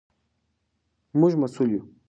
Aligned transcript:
موږ 1.19 1.33
مسوول 1.41 1.69
یو. 1.75 1.81